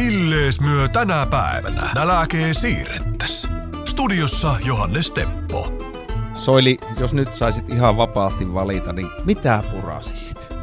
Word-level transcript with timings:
Millees 0.00 0.60
myö 0.60 0.88
tänä 0.88 1.26
päivänä 1.26 1.82
nälkee 1.94 2.54
siirrettäs. 2.54 3.48
Studiossa 3.84 4.56
Johannes 4.64 5.12
Teppo. 5.12 5.72
Soili, 6.34 6.78
jos 7.00 7.14
nyt 7.14 7.36
saisit 7.36 7.70
ihan 7.70 7.96
vapaasti 7.96 8.54
valita, 8.54 8.92
niin 8.92 9.06
mitä 9.24 9.62
purasisit? 9.70 10.59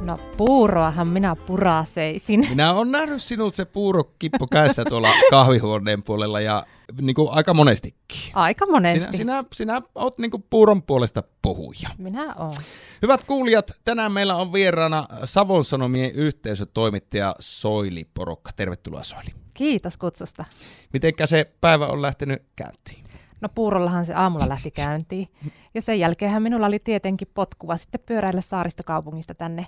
No 0.00 0.18
puuroahan 0.36 1.08
minä 1.08 1.36
puraseisin. 1.36 2.46
Minä 2.48 2.72
olen 2.72 2.92
nähnyt 2.92 3.22
sinut 3.22 3.54
se 3.54 3.64
puurokippo 3.64 4.46
kädessä 4.46 4.84
tuolla 4.84 5.08
kahvihuoneen 5.30 6.02
puolella 6.02 6.40
ja 6.40 6.66
niin 7.00 7.14
kuin 7.14 7.28
aika 7.30 7.54
monestikin. 7.54 8.20
Aika 8.34 8.66
monesti. 8.66 9.00
Sinä, 9.00 9.12
sinä, 9.12 9.44
sinä 9.52 9.82
olet 9.94 10.18
niin 10.18 10.30
kuin 10.30 10.44
puuron 10.50 10.82
puolesta 10.82 11.22
puhuja. 11.42 11.88
Minä 11.98 12.34
olen. 12.34 12.56
Hyvät 13.02 13.24
kuulijat, 13.24 13.70
tänään 13.84 14.12
meillä 14.12 14.36
on 14.36 14.52
vieraana 14.52 15.04
Savon 15.24 15.64
Sanomien 15.64 16.12
yhteisötoimittaja 16.12 17.36
Soili 17.40 18.08
Porokka. 18.14 18.50
Tervetuloa 18.56 19.02
Soili. 19.02 19.34
Kiitos 19.54 19.96
kutsusta. 19.96 20.44
Mitenkä 20.92 21.26
se 21.26 21.50
päivä 21.60 21.86
on 21.86 22.02
lähtenyt 22.02 22.42
käyntiin? 22.56 23.09
No 23.40 23.48
puurollahan 23.54 24.06
se 24.06 24.14
aamulla 24.14 24.48
lähti 24.48 24.70
käyntiin. 24.70 25.28
Ja 25.74 25.82
sen 25.82 26.00
jälkeenhän 26.00 26.42
minulla 26.42 26.66
oli 26.66 26.78
tietenkin 26.78 27.28
potkuva 27.34 27.76
sitten 27.76 28.00
pyöräillä 28.06 28.40
saaristokaupungista 28.40 29.34
tänne 29.34 29.66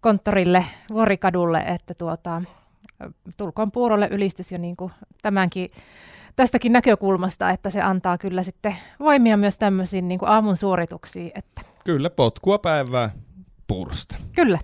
konttorille 0.00 0.64
Vuorikadulle, 0.90 1.58
että 1.58 1.94
tuota, 1.94 2.42
tulkoon 3.36 3.72
puurolle 3.72 4.08
ylistys 4.10 4.52
jo 4.52 4.58
niin 4.58 4.76
kuin 4.76 4.92
tämänkin 5.22 5.68
tästäkin 6.36 6.72
näkökulmasta, 6.72 7.50
että 7.50 7.70
se 7.70 7.82
antaa 7.82 8.18
kyllä 8.18 8.42
sitten 8.42 8.76
voimia 9.00 9.36
myös 9.36 9.58
tämmöisiin 9.58 10.08
niin 10.08 10.18
kuin 10.18 10.28
aamun 10.28 10.56
suorituksiin. 10.56 11.32
Että... 11.34 11.62
Kyllä, 11.84 12.10
potkua 12.10 12.58
päivää 12.58 13.10
puurosta. 13.66 14.16
Kyllä. 14.34 14.58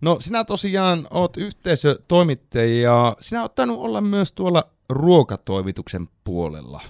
No 0.00 0.16
sinä 0.20 0.44
tosiaan 0.44 1.06
oot 1.10 1.36
yhteisötoimittaja 1.36 2.80
ja 2.80 3.16
sinä 3.20 3.42
oot 3.42 3.54
tainnut 3.54 3.78
olla 3.78 4.00
myös 4.00 4.32
tuolla 4.32 4.64
ruokatoimituksen 4.88 6.06
puolella 6.24 6.80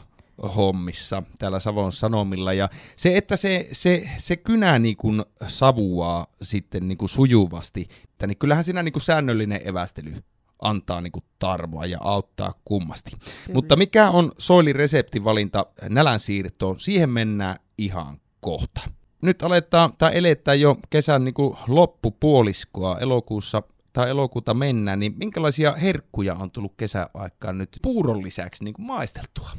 hommissa 0.56 1.22
täällä 1.38 1.60
Savon 1.60 1.92
Sanomilla. 1.92 2.52
Ja 2.52 2.68
se, 2.96 3.16
että 3.16 3.36
se, 3.36 3.68
se, 3.72 4.10
se 4.16 4.36
kynä 4.36 4.78
niin 4.78 4.96
kuin 4.96 5.22
savuaa 5.46 6.26
sitten 6.42 6.88
niin 6.88 6.98
kuin 6.98 7.08
sujuvasti, 7.08 7.88
että 8.04 8.26
niin 8.26 8.38
kyllähän 8.38 8.64
siinä 8.64 8.82
niin 8.82 8.92
kuin 8.92 9.02
säännöllinen 9.02 9.60
evästely 9.64 10.14
antaa 10.62 11.00
niin 11.00 11.12
kuin 11.12 11.24
tarmoa 11.38 11.86
ja 11.86 11.98
auttaa 12.00 12.54
kummasti. 12.64 13.10
Kyllä. 13.10 13.54
Mutta 13.54 13.76
mikä 13.76 14.10
on 14.10 14.32
Soili 14.38 14.72
reseptivalinta 14.72 15.66
nälän 15.88 16.20
siirtoon, 16.20 16.80
siihen 16.80 17.10
mennään 17.10 17.56
ihan 17.78 18.16
kohta. 18.40 18.80
Nyt 19.22 19.42
aletaan 19.42 19.90
tai 19.98 20.16
eletään 20.18 20.60
jo 20.60 20.76
kesän 20.90 21.24
niin 21.24 21.34
kuin 21.34 21.56
loppupuoliskoa 21.68 22.98
elokuussa 22.98 23.62
tai 23.92 24.10
elokuuta 24.10 24.54
mennään, 24.54 25.00
niin 25.00 25.14
minkälaisia 25.18 25.72
herkkuja 25.72 26.34
on 26.34 26.50
tullut 26.50 26.74
kesäaikaan 26.76 27.58
nyt 27.58 27.78
puuron 27.82 28.22
lisäksi 28.22 28.64
niin 28.64 28.74
kuin 28.74 28.86
maisteltua? 28.86 29.50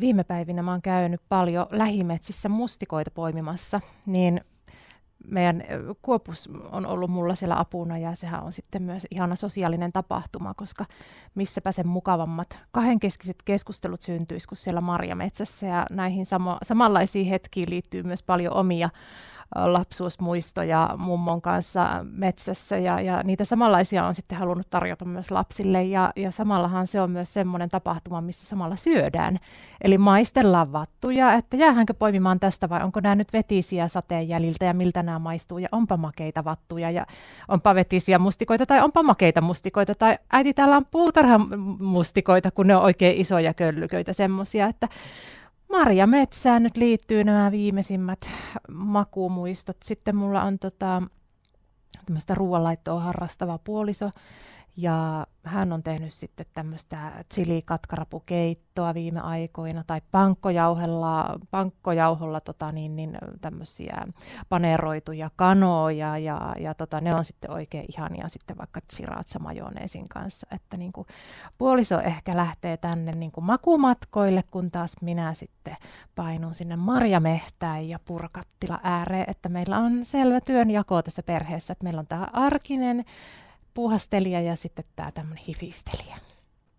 Viime 0.00 0.24
päivinä 0.24 0.62
mä 0.62 0.70
oon 0.70 0.82
käynyt 0.82 1.20
paljon 1.28 1.66
lähimetsissä 1.70 2.48
mustikoita 2.48 3.10
poimimassa, 3.10 3.80
niin 4.06 4.40
meidän 5.26 5.62
Kuopus 6.02 6.50
on 6.72 6.86
ollut 6.86 7.10
mulla 7.10 7.34
siellä 7.34 7.60
apuna 7.60 7.98
ja 7.98 8.14
sehän 8.14 8.42
on 8.42 8.52
sitten 8.52 8.82
myös 8.82 9.06
ihana 9.10 9.36
sosiaalinen 9.36 9.92
tapahtuma, 9.92 10.54
koska 10.54 10.84
missäpä 11.34 11.72
sen 11.72 11.88
mukavammat 11.88 12.58
kahdenkeskiset 12.70 13.36
keskustelut 13.44 14.00
syntyisi 14.00 14.48
kuin 14.48 14.58
siellä 14.58 14.80
Marjametsässä. 14.80 15.66
Ja 15.66 15.86
näihin 15.90 16.26
samo- 16.26 16.58
samanlaisiin 16.62 17.26
hetkiin 17.26 17.70
liittyy 17.70 18.02
myös 18.02 18.22
paljon 18.22 18.54
omia 18.54 18.88
lapsuusmuistoja 19.54 20.94
mummon 20.98 21.42
kanssa 21.42 21.88
metsässä 22.10 22.76
ja, 22.76 23.00
ja 23.00 23.22
niitä 23.22 23.44
samanlaisia 23.44 24.06
on 24.06 24.14
sitten 24.14 24.38
halunnut 24.38 24.70
tarjota 24.70 25.04
myös 25.04 25.30
lapsille 25.30 25.82
ja, 25.82 26.12
ja 26.16 26.30
samallahan 26.30 26.86
se 26.86 27.00
on 27.00 27.10
myös 27.10 27.34
semmoinen 27.34 27.68
tapahtuma, 27.68 28.20
missä 28.20 28.46
samalla 28.46 28.76
syödään. 28.76 29.36
Eli 29.80 29.98
maistellaan 29.98 30.72
vattuja, 30.72 31.32
että 31.32 31.56
jäähänkö 31.56 31.94
poimimaan 31.94 32.40
tästä 32.40 32.68
vai 32.68 32.82
onko 32.82 33.00
nämä 33.00 33.14
nyt 33.14 33.32
vetisiä 33.32 33.88
sateenjäljiltä 33.88 34.64
ja 34.64 34.74
miltä 34.74 35.02
nämä 35.02 35.18
maistuu 35.18 35.58
ja 35.58 35.68
onpa 35.72 35.96
makeita 35.96 36.44
vattuja 36.44 36.90
ja 36.90 37.06
onpa 37.48 37.74
vetisiä 37.74 38.18
mustikoita 38.18 38.66
tai 38.66 38.80
onpa 38.80 39.02
makeita 39.02 39.40
mustikoita 39.40 39.94
tai 39.94 40.18
äiti 40.32 40.54
täällä 40.54 40.76
on 40.76 40.86
puutarhan 40.90 41.60
mustikoita, 41.80 42.50
kun 42.50 42.66
ne 42.66 42.76
on 42.76 42.82
oikein 42.82 43.20
isoja 43.20 43.54
köllyköitä 43.54 44.12
semmoisia, 44.12 44.66
että 44.66 44.88
Marja 45.70 46.06
Metsään 46.06 46.62
nyt 46.62 46.76
liittyy 46.76 47.24
nämä 47.24 47.50
viimeisimmät 47.50 48.28
makumuistot. 48.72 49.76
Sitten 49.84 50.16
mulla 50.16 50.42
on 50.42 50.58
tota, 50.58 51.02
tämmöistä 52.06 52.34
ruoanlaittoa 52.34 53.00
harrastava 53.00 53.58
puoliso, 53.58 54.10
ja 54.80 55.26
hän 55.44 55.72
on 55.72 55.82
tehnyt 55.82 56.12
sitten 56.12 56.46
tämmöistä 56.54 57.24
chilikatkarappukeittoa 57.34 58.94
viime 58.94 59.20
aikoina 59.20 59.84
tai 59.86 60.00
pankkojauhella, 60.10 61.38
pankkojauholla 61.50 62.40
tota 62.40 62.72
niin, 62.72 62.96
niin, 62.96 63.18
tämmöisiä 63.40 64.06
paneroituja 64.48 65.30
kanoja 65.36 66.18
ja, 66.18 66.54
ja 66.60 66.74
tota, 66.74 67.00
ne 67.00 67.14
on 67.14 67.24
sitten 67.24 67.50
oikein 67.50 67.84
ihania 67.88 68.28
sitten 68.28 68.58
vaikka 68.58 68.80
sriracha 68.92 69.38
majoneesin 69.38 70.08
kanssa. 70.08 70.46
Että 70.50 70.76
niin 70.76 70.92
kuin, 70.92 71.06
puoliso 71.58 72.00
ehkä 72.00 72.36
lähtee 72.36 72.76
tänne 72.76 73.12
niin 73.12 73.32
kuin 73.32 73.44
makumatkoille, 73.44 74.42
kun 74.50 74.70
taas 74.70 74.96
minä 75.02 75.34
sitten 75.34 75.76
painun 76.14 76.54
sinne 76.54 76.76
marjamehtään 76.76 77.88
ja 77.88 77.98
purkattila 78.04 78.80
ääreen, 78.82 79.24
että 79.28 79.48
meillä 79.48 79.78
on 79.78 80.04
selvä 80.04 80.40
työnjako 80.40 81.02
tässä 81.02 81.22
perheessä, 81.22 81.72
että 81.72 81.84
meillä 81.84 82.00
on 82.00 82.06
tämä 82.06 82.22
arkinen 82.32 83.04
puuhastelija 83.78 84.40
ja 84.40 84.56
sitten 84.56 84.84
tämä 84.96 85.12
tämmöinen 85.12 85.44
hifistelijä. 85.48 86.16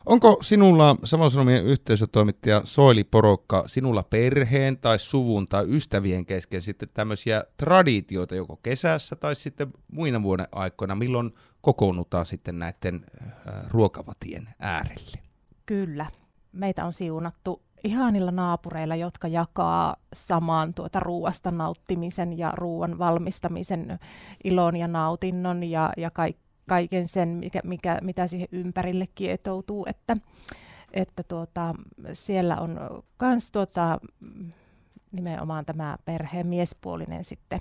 Onko 0.05 0.37
sinulla 0.41 0.95
Savon 1.03 1.31
Sanomien 1.31 1.65
yhteisötoimittaja 1.65 2.61
Soili 2.65 3.03
Porokka, 3.03 3.63
sinulla 3.67 4.03
perheen 4.03 4.77
tai 4.77 4.99
suvun 4.99 5.45
tai 5.45 5.65
ystävien 5.67 6.25
kesken 6.25 6.61
sitten 6.61 6.89
tämmöisiä 6.93 7.43
traditioita 7.57 8.35
joko 8.35 8.55
kesässä 8.63 9.15
tai 9.15 9.35
sitten 9.35 9.67
muina 9.91 10.23
vuoden 10.23 10.47
aikoina, 10.51 10.95
milloin 10.95 11.33
kokoonnutaan 11.61 12.25
sitten 12.25 12.59
näiden 12.59 13.05
äh, 13.21 13.53
ruokavatien 13.69 14.49
äärelle? 14.59 15.19
Kyllä. 15.65 16.05
Meitä 16.51 16.85
on 16.85 16.93
siunattu 16.93 17.61
ihanilla 17.83 18.31
naapureilla, 18.31 18.95
jotka 18.95 19.27
jakaa 19.27 19.95
saman 20.13 20.73
tuota 20.73 20.99
ruuasta 20.99 21.51
nauttimisen 21.51 22.37
ja 22.37 22.51
ruoan 22.55 22.97
valmistamisen 22.97 23.99
ilon 24.43 24.75
ja 24.75 24.87
nautinnon 24.87 25.63
ja, 25.63 25.93
ja 25.97 26.11
kaikki 26.11 26.48
kaiken 26.69 27.07
sen, 27.07 27.29
mikä, 27.29 27.61
mikä, 27.63 27.97
mitä 28.01 28.27
siihen 28.27 28.47
ympärille 28.51 29.05
kietoutuu, 29.15 29.85
että, 29.89 30.17
että 30.93 31.23
tuota, 31.23 31.75
siellä 32.13 32.57
on 32.57 33.03
myös 33.21 33.51
tuota, 33.51 33.99
nimenomaan 35.11 35.65
tämä 35.65 35.97
perheen 36.05 36.47
miespuolinen 36.47 37.23
sitten 37.23 37.59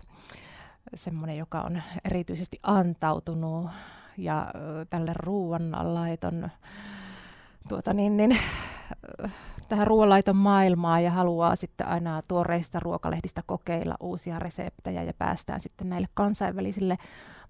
semmoinen, 0.94 1.36
joka 1.36 1.60
on 1.60 1.82
erityisesti 2.04 2.58
antautunut 2.62 3.70
ja 4.18 4.46
tälle 4.90 5.12
ruoanlaiton 5.14 6.50
tuota 7.68 7.92
niin, 7.92 8.16
niin, 8.16 8.38
tähän 9.68 9.86
ruoanlaiton 9.86 10.36
maailmaan 10.36 11.04
ja 11.04 11.10
haluaa 11.10 11.56
sitten 11.56 11.86
aina 11.86 12.22
tuoreista 12.28 12.80
ruokalehdistä 12.80 13.42
kokeilla 13.46 13.94
uusia 14.00 14.38
reseptejä 14.38 15.02
ja 15.02 15.14
päästään 15.14 15.60
sitten 15.60 15.88
näille 15.88 16.08
kansainvälisille 16.14 16.96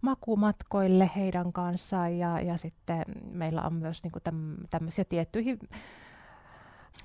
makumatkoille 0.00 1.10
heidän 1.16 1.52
kanssaan 1.52 2.18
ja, 2.18 2.40
ja 2.40 2.56
sitten 2.56 3.04
meillä 3.30 3.62
on 3.62 3.74
myös 3.74 4.02
niin 4.02 4.12
täm, 4.24 4.56
tämmöisiä 4.70 5.04
tiettyihin 5.04 5.58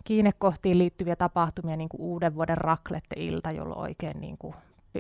kiinnekohtiin 0.04 0.78
liittyviä 0.78 1.16
tapahtumia, 1.16 1.78
niin 1.78 1.90
kuin 1.90 2.02
uuden 2.02 2.36
vuoden 2.36 2.58
raklette-ilta, 2.58 3.52
jolloin 3.52 3.80
oikein 3.80 4.22
niin 4.22 4.38
kuin 4.38 4.56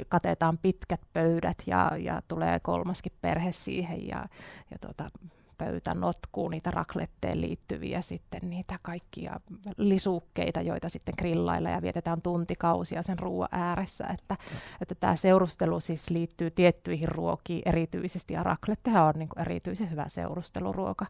katetaan 0.09 0.57
pitkät 0.57 1.01
pöydät 1.13 1.57
ja, 1.67 1.91
ja 1.97 2.21
tulee 2.27 2.59
kolmaskin 2.59 3.13
perhe 3.21 3.51
siihen 3.51 4.07
ja, 4.07 4.27
ja 4.71 4.77
tuota, 4.81 5.09
pöytä 5.57 5.93
notkuu 5.93 6.49
niitä 6.49 6.71
rakletteen 6.71 7.41
liittyviä 7.41 8.01
sitten 8.01 8.49
niitä 8.49 8.79
kaikkia 8.81 9.39
lisukkeita, 9.77 10.61
joita 10.61 10.89
sitten 10.89 11.13
grillailla 11.17 11.69
ja 11.69 11.81
vietetään 11.81 12.21
tuntikausia 12.21 13.03
sen 13.03 13.19
ruoan 13.19 13.49
ääressä, 13.51 14.07
että, 14.13 14.37
että 14.81 14.95
tämä 14.95 15.15
seurustelu 15.15 15.79
siis 15.79 16.09
liittyy 16.09 16.51
tiettyihin 16.51 17.07
ruokiin 17.07 17.61
erityisesti 17.65 18.33
ja 18.33 18.43
raklettehan 18.43 19.03
on 19.03 19.13
niin 19.17 19.29
kuin 19.29 19.41
erityisen 19.41 19.91
hyvä 19.91 20.05
seurusteluruoka. 20.07 21.05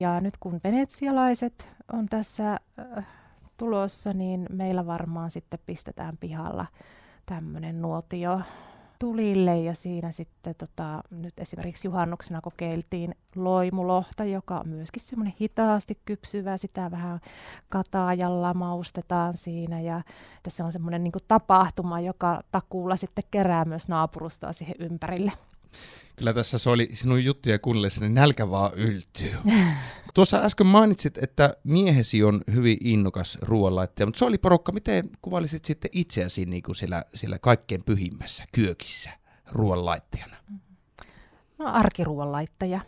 Ja 0.00 0.20
nyt 0.20 0.36
kun 0.40 0.60
venetsialaiset 0.64 1.70
on 1.92 2.06
tässä 2.06 2.52
äh, 2.52 3.06
tulossa, 3.56 4.10
niin 4.12 4.46
meillä 4.52 4.86
varmaan 4.86 5.30
sitten 5.30 5.60
pistetään 5.66 6.16
pihalla 6.16 6.66
tämmöinen 7.26 7.82
nuotio 7.82 8.40
tulille 9.02 9.58
ja 9.58 9.74
siinä 9.74 10.10
sitten 10.12 10.54
tota, 10.58 11.02
nyt 11.10 11.40
esimerkiksi 11.40 11.88
juhannuksena 11.88 12.40
kokeiltiin 12.40 13.14
loimulohta, 13.36 14.24
joka 14.24 14.58
on 14.58 14.68
myöskin 14.68 15.02
semmoinen 15.02 15.34
hitaasti 15.40 15.98
kypsyvä, 16.04 16.56
sitä 16.56 16.90
vähän 16.90 17.20
kataajalla 17.68 18.54
maustetaan 18.54 19.36
siinä 19.36 19.80
ja 19.80 20.02
tässä 20.42 20.64
on 20.64 20.72
semmoinen 20.72 21.04
niin 21.04 21.12
tapahtuma, 21.28 22.00
joka 22.00 22.42
takuulla 22.50 22.96
sitten 22.96 23.24
kerää 23.30 23.64
myös 23.64 23.88
naapurustoa 23.88 24.52
siihen 24.52 24.76
ympärille. 24.78 25.32
Kyllä 26.16 26.34
tässä 26.34 26.58
se 26.58 26.70
oli 26.70 26.88
sinun 26.92 27.24
juttuja 27.24 27.58
kuunnellessa, 27.58 28.00
niin 28.00 28.14
nälkä 28.14 28.50
vaan 28.50 28.74
yltyy. 28.74 29.34
Tuossa 30.14 30.38
äsken 30.38 30.66
mainitsit, 30.66 31.18
että 31.18 31.56
miehesi 31.64 32.24
on 32.24 32.40
hyvin 32.54 32.78
innokas 32.80 33.38
ruoanlaittaja, 33.42 34.06
mutta 34.06 34.18
se 34.18 34.24
oli 34.24 34.38
porukka, 34.38 34.72
miten 34.72 35.10
kuvailisit 35.22 35.64
sitten 35.64 35.90
itseäsi 35.92 36.44
niin 36.46 36.62
kuin 36.62 36.76
siellä, 36.76 37.04
siellä 37.14 37.38
kaikkein 37.38 37.84
pyhimmässä 37.84 38.44
kyökissä 38.52 39.10
ruoanlaittajana? 39.50 40.36
No 41.58 41.66
arkiruoanlaittaja. 41.66 42.80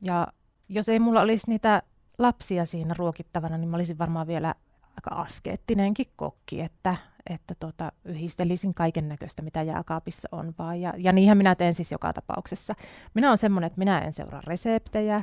Ja 0.00 0.26
jos 0.68 0.88
ei 0.88 0.98
mulla 0.98 1.20
olisi 1.20 1.44
niitä 1.48 1.82
lapsia 2.18 2.66
siinä 2.66 2.94
ruokittavana, 2.98 3.58
niin 3.58 3.68
mä 3.68 3.76
olisin 3.76 3.98
varmaan 3.98 4.26
vielä 4.26 4.54
aika 4.96 5.22
askeettinenkin 5.22 6.06
kokki, 6.16 6.60
että, 6.60 6.96
että 7.30 7.54
tota, 7.60 7.92
yhdistelisin 8.04 8.74
kaiken 8.74 9.08
näköistä, 9.08 9.42
mitä 9.42 9.62
jääkaapissa 9.62 10.28
on 10.32 10.54
vaan. 10.58 10.80
Ja, 10.80 10.92
ja 10.96 11.12
niinhän 11.12 11.38
minä 11.38 11.54
teen 11.54 11.74
siis 11.74 11.92
joka 11.92 12.12
tapauksessa. 12.12 12.74
Minä 13.14 13.28
olen 13.28 13.38
semmoinen, 13.38 13.66
että 13.66 13.78
minä 13.78 13.98
en 13.98 14.12
seuraa 14.12 14.42
reseptejä, 14.46 15.22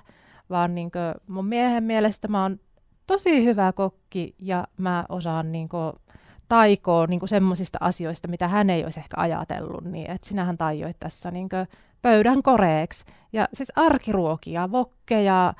vaan 0.49 0.75
niin 0.75 0.91
mun 1.27 1.45
miehen 1.45 1.83
mielestä 1.83 2.27
mä 2.27 2.41
oon 2.41 2.59
tosi 3.07 3.45
hyvä 3.45 3.73
kokki 3.73 4.35
ja 4.39 4.67
mä 4.77 5.05
osaan 5.09 5.51
niin 5.51 5.69
taikoa 6.49 7.07
niin 7.07 7.27
semmoisista 7.27 7.77
asioista, 7.81 8.27
mitä 8.27 8.47
hän 8.47 8.69
ei 8.69 8.83
olisi 8.83 8.99
ehkä 8.99 9.17
ajatellut, 9.17 9.83
niin 9.83 10.11
että 10.11 10.27
sinähän 10.27 10.57
tajoit 10.57 10.99
tässä 10.99 11.31
niin 11.31 11.49
pöydän 12.01 12.43
koreeksi. 12.43 13.05
Ja 13.33 13.47
siis 13.53 13.71
arkiruokia, 13.75 14.71
vokkeja, 14.71 15.53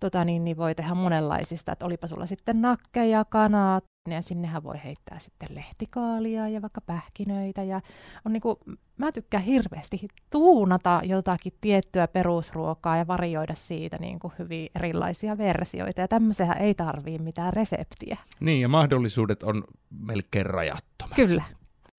tota 0.00 0.24
niin, 0.24 0.44
niin 0.44 0.56
voi 0.56 0.74
tehdä 0.74 0.94
monenlaisista, 0.94 1.72
että 1.72 1.86
olipa 1.86 2.06
sulla 2.06 2.26
sitten 2.26 2.60
nakkeja, 2.60 3.24
kanat, 3.24 3.84
ja 4.10 4.22
sinnehän 4.22 4.62
voi 4.62 4.76
heittää 4.84 5.18
sitten 5.18 5.48
lehtikaalia 5.54 6.48
ja 6.48 6.62
vaikka 6.62 6.80
pähkinöitä. 6.80 7.62
Ja 7.62 7.80
on 8.24 8.32
niinku, 8.32 8.58
mä 8.96 9.12
tykkään 9.12 9.42
hirveästi 9.42 10.08
tuunata 10.30 11.00
jotakin 11.04 11.52
tiettyä 11.60 12.08
perusruokaa 12.08 12.96
ja 12.96 13.06
varioida 13.06 13.54
siitä 13.54 13.98
niinku 13.98 14.32
hyvin 14.38 14.68
erilaisia 14.74 15.38
versioita. 15.38 16.00
Ja 16.00 16.08
tämmöisehän 16.08 16.58
ei 16.58 16.74
tarvii 16.74 17.18
mitään 17.18 17.52
reseptiä. 17.52 18.16
Niin, 18.40 18.60
ja 18.60 18.68
mahdollisuudet 18.68 19.42
on 19.42 19.64
melkein 19.90 20.46
rajattomat. 20.46 21.16
Kyllä. 21.16 21.44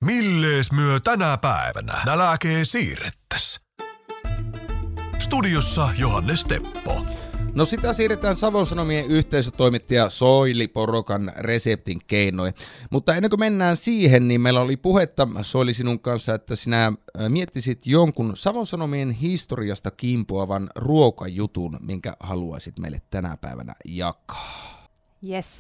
Millees 0.05 0.71
myö 0.71 0.99
tänä 0.99 1.37
päivänä 1.37 1.93
nälkee 2.05 2.65
siirrettäs? 2.65 3.65
Studiossa 5.19 5.89
Johannes 5.97 6.45
Teppo. 6.45 7.05
No 7.55 7.65
sitä 7.65 7.93
siirretään 7.93 8.35
Savon 8.35 8.65
Sanomien 8.65 9.05
yhteisötoimittaja 9.05 10.09
Soili 10.09 10.67
Porokan 10.67 11.31
reseptin 11.37 11.99
keinoin. 12.07 12.53
Mutta 12.89 13.15
ennen 13.15 13.29
kuin 13.29 13.39
mennään 13.39 13.77
siihen, 13.77 14.27
niin 14.27 14.41
meillä 14.41 14.61
oli 14.61 14.77
puhetta 14.77 15.27
Soili 15.41 15.73
sinun 15.73 15.99
kanssa, 15.99 16.35
että 16.35 16.55
sinä 16.55 16.93
miettisit 17.29 17.87
jonkun 17.87 18.37
Savon 18.37 18.67
Sanomien 18.67 19.11
historiasta 19.11 19.91
kimpoavan 19.91 20.69
ruokajutun, 20.75 21.77
minkä 21.81 22.13
haluaisit 22.19 22.79
meille 22.79 23.01
tänä 23.09 23.37
päivänä 23.37 23.73
jakaa. 23.85 24.87
Yes. 25.29 25.59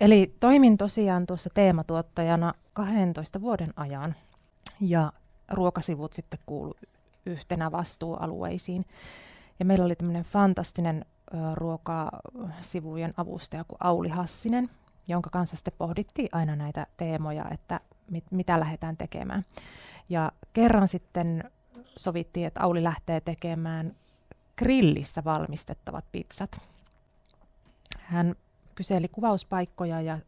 Eli 0.00 0.34
toimin 0.40 0.76
tosiaan 0.76 1.26
tuossa 1.26 1.50
teematuottajana 1.54 2.54
12 2.72 3.40
vuoden 3.40 3.72
ajan 3.76 4.14
ja 4.80 5.12
ruokasivut 5.50 6.12
sitten 6.12 6.38
kuuluu 6.46 6.74
yhtenä 7.26 7.72
vastuualueisiin. 7.72 8.84
Ja 9.58 9.64
meillä 9.64 9.84
oli 9.84 9.96
tämmöinen 9.96 10.24
fantastinen 10.24 11.04
ruokasivujen 11.54 13.14
avustaja 13.16 13.64
kuin 13.64 13.78
Auli 13.80 14.08
Hassinen, 14.08 14.70
jonka 15.08 15.30
kanssa 15.30 15.56
sitten 15.56 15.74
pohdittiin 15.78 16.28
aina 16.32 16.56
näitä 16.56 16.86
teemoja, 16.96 17.44
että 17.50 17.80
mit, 18.10 18.24
mitä 18.30 18.60
lähdetään 18.60 18.96
tekemään. 18.96 19.42
Ja 20.08 20.32
kerran 20.52 20.88
sitten 20.88 21.50
sovittiin, 21.84 22.46
että 22.46 22.62
Auli 22.62 22.84
lähtee 22.84 23.20
tekemään 23.20 23.96
grillissä 24.58 25.24
valmistettavat 25.24 26.04
pizzat. 26.12 26.60
Hän 28.02 28.34
kyseli 28.74 29.08
kuvauspaikkoja 29.08 30.00
ja 30.00 30.18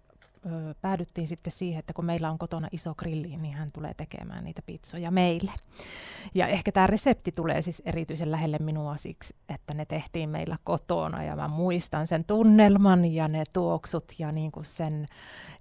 ö, 0.46 0.74
päädyttiin 0.80 1.28
sitten 1.28 1.52
siihen, 1.52 1.78
että 1.78 1.92
kun 1.92 2.04
meillä 2.04 2.30
on 2.30 2.38
kotona 2.38 2.68
iso 2.72 2.94
grilli, 2.94 3.36
niin 3.36 3.54
hän 3.54 3.68
tulee 3.72 3.94
tekemään 3.94 4.44
niitä 4.44 4.62
pizzoja 4.62 5.10
meille. 5.10 5.52
Ja 6.34 6.46
ehkä 6.46 6.72
tämä 6.72 6.86
resepti 6.86 7.32
tulee 7.32 7.62
siis 7.62 7.82
erityisen 7.84 8.30
lähelle 8.30 8.58
minua 8.60 8.96
siksi, 8.96 9.34
että 9.48 9.74
ne 9.74 9.84
tehtiin 9.84 10.28
meillä 10.28 10.56
kotona 10.64 11.24
ja 11.24 11.36
mä 11.36 11.48
muistan 11.48 12.06
sen 12.06 12.24
tunnelman 12.24 13.04
ja 13.04 13.28
ne 13.28 13.44
tuoksut 13.52 14.04
ja 14.18 14.32
niin 14.32 14.52
kuin 14.52 14.64
sen 14.64 15.06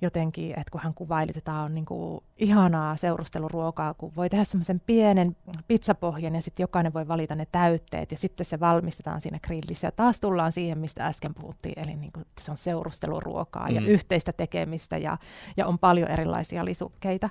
jotenkin, 0.01 0.49
että 0.49 0.71
kun 0.71 0.81
hän 0.81 0.93
kuvaili, 0.93 1.29
että 1.29 1.41
tämä 1.41 1.63
on 1.63 1.73
niin 1.73 1.85
kuin 1.85 2.23
ihanaa 2.39 2.95
seurusteluruokaa, 2.95 3.93
kun 3.93 4.11
voi 4.15 4.29
tehdä 4.29 4.43
semmoisen 4.43 4.81
pienen 4.85 5.35
pizzapohjan 5.67 6.35
ja 6.35 6.41
sitten 6.41 6.63
jokainen 6.63 6.93
voi 6.93 7.07
valita 7.07 7.35
ne 7.35 7.47
täytteet 7.51 8.11
ja 8.11 8.17
sitten 8.17 8.45
se 8.45 8.59
valmistetaan 8.59 9.21
siinä 9.21 9.39
grillissä. 9.39 9.87
Ja 9.87 9.91
taas 9.91 10.19
tullaan 10.19 10.51
siihen, 10.51 10.77
mistä 10.77 11.05
äsken 11.05 11.33
puhuttiin, 11.33 11.79
eli 11.79 11.95
niin 11.95 12.11
kuin, 12.13 12.25
se 12.41 12.51
on 12.51 12.57
seurusteluruokaa 12.57 13.67
mm. 13.67 13.75
ja 13.75 13.81
yhteistä 13.81 14.33
tekemistä 14.33 14.97
ja, 14.97 15.17
ja 15.57 15.67
on 15.67 15.79
paljon 15.79 16.11
erilaisia 16.11 16.65
lisukkeita. 16.65 17.29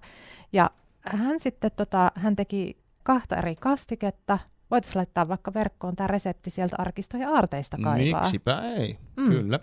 Ja 0.53 0.71
hän 1.01 1.41
sitten 1.41 1.71
tota, 1.77 2.13
hän 2.15 2.37
teki 2.37 2.77
kahta 3.03 3.37
eri 3.37 3.57
kastiketta, 3.57 4.39
voitaisiin 4.71 4.99
laittaa 4.99 5.29
vaikka 5.29 5.55
verkkoon 5.55 5.97
tämä 5.97 6.07
resepti 6.07 6.51
sieltä 6.51 6.77
arkista 6.79 7.17
ja 7.17 7.31
aarteista 7.31 7.77
kaivaa. 7.83 8.21
Miksipä 8.21 8.61
ei, 8.61 8.99
mm. 9.17 9.29
kyllä. 9.29 9.61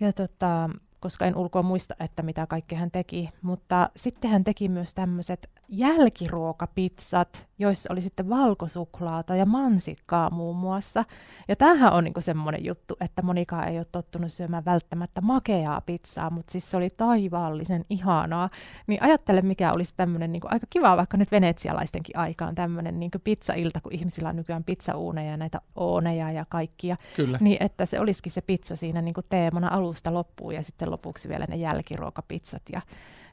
Ja 0.00 0.12
tota, 0.12 0.70
koska 1.00 1.26
en 1.26 1.36
ulkoa 1.36 1.62
muista, 1.62 1.94
että 2.00 2.22
mitä 2.22 2.46
kaikkea 2.46 2.78
hän 2.78 2.90
teki. 2.90 3.28
Mutta 3.42 3.90
sitten 3.96 4.30
hän 4.30 4.44
teki 4.44 4.68
myös 4.68 4.94
tämmöiset 4.94 5.50
jälkiruokapizzat, 5.68 7.48
joissa 7.58 7.92
oli 7.92 8.00
sitten 8.00 8.28
valkosuklaata 8.28 9.36
ja 9.36 9.46
mansikkaa 9.46 10.30
muun 10.30 10.56
muassa. 10.56 11.04
Ja 11.48 11.56
tämähän 11.56 11.92
on 11.92 12.04
niinku 12.04 12.20
semmoinen 12.20 12.64
juttu, 12.64 12.96
että 13.00 13.22
monikaan 13.22 13.68
ei 13.68 13.78
ole 13.78 13.86
tottunut 13.92 14.32
syömään 14.32 14.64
välttämättä 14.64 15.20
makeaa 15.20 15.80
pizzaa, 15.80 16.30
mutta 16.30 16.52
siis 16.52 16.70
se 16.70 16.76
oli 16.76 16.88
taivaallisen 16.96 17.84
ihanaa. 17.90 18.50
Niin 18.86 19.02
ajattele, 19.02 19.42
mikä 19.42 19.72
olisi 19.72 19.94
tämmöinen 19.96 20.32
niinku 20.32 20.48
aika 20.50 20.66
kiva 20.70 20.96
vaikka 20.96 21.16
nyt 21.16 21.32
venetsialaistenkin 21.32 22.18
aikaan 22.18 22.54
tämmöinen 22.54 23.00
niinku 23.00 23.18
pizzailta, 23.24 23.80
kun 23.80 23.94
ihmisillä 23.94 24.28
on 24.28 24.36
nykyään 24.36 24.64
pizzauuneja 24.64 25.30
ja 25.30 25.36
näitä 25.36 25.60
ooneja 25.74 26.30
ja 26.30 26.44
kaikkia. 26.48 26.96
Kyllä. 27.16 27.38
Niin 27.40 27.56
että 27.60 27.86
se 27.86 28.00
olisikin 28.00 28.32
se 28.32 28.40
pizza 28.40 28.76
siinä 28.76 29.02
niinku 29.02 29.22
teemana 29.22 29.68
alusta 29.68 30.14
loppuun 30.14 30.54
ja 30.54 30.62
sitten 30.62 30.90
lopuksi 30.90 31.28
vielä 31.28 31.46
ne 31.48 31.56
jälkiruokapizzat 31.56 32.62
ja 32.72 32.80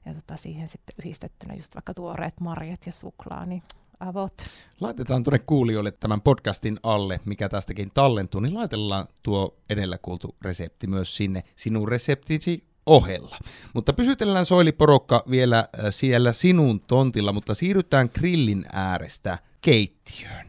ja 0.06 0.14
tota, 0.14 0.38
siihen 0.38 0.68
sitten 0.68 0.96
yhdistettynä 1.00 1.54
just 1.54 1.76
vaikka 1.76 1.94
tuoreet 1.94 2.40
marjat 2.40 2.86
ja 2.86 2.92
suklaa, 2.92 3.46
niin 3.46 3.64
avot. 4.00 4.34
Laitetaan 4.82 5.24
tuonne 5.24 5.40
kuulijoille 5.40 5.92
tämän 5.92 6.22
podcastin 6.22 6.80
alle, 6.84 7.20
mikä 7.26 7.50
tästäkin 7.50 7.92
tallentuu, 7.94 8.42
niin 8.42 8.54
laitellaan 8.54 9.06
tuo 9.24 9.58
edellä 9.70 9.98
kuultu 10.02 10.36
resepti 10.42 10.88
myös 10.88 11.16
sinne 11.16 11.44
sinun 11.56 11.88
reseptisi 11.88 12.64
ohella. 12.86 13.38
Mutta 13.74 13.94
pysytellään 13.94 14.46
soiliporokka 14.46 15.24
vielä 15.30 15.60
äh, 15.60 15.86
siellä 15.90 16.34
sinun 16.34 16.80
tontilla, 16.80 17.32
mutta 17.32 17.54
siirrytään 17.54 18.10
grillin 18.20 18.66
äärestä 18.74 19.38
keittiöön. 19.62 20.48